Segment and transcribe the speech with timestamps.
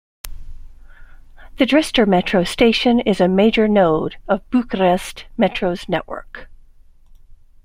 [1.59, 6.49] The Dristor metro station is a major node of Bucharest Metro's network.